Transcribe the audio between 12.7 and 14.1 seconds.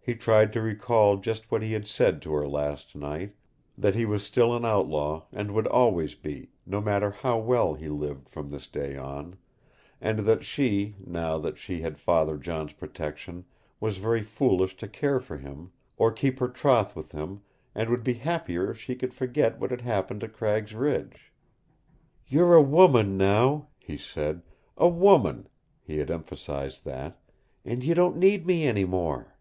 protection, was